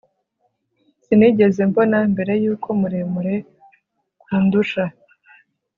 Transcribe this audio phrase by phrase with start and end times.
[1.03, 3.35] Sinigeze mbona mbere yuko muremure
[4.21, 4.83] kundusha